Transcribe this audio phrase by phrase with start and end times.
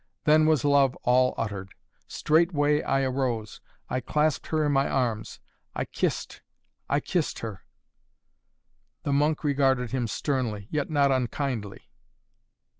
[0.23, 1.75] Then was love all uttered.
[2.07, 3.61] Straightway I arose.
[3.87, 5.39] I clasped her in my arms.
[5.75, 6.41] I kissed
[6.89, 7.63] I kissed her"
[9.03, 11.87] The monk regarded him sternly, yet not unkindly.